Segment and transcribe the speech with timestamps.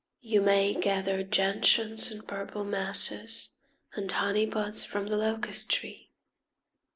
[0.21, 3.51] You may gather gentians in purple masses
[3.93, 6.09] And honeypods from the locust tree.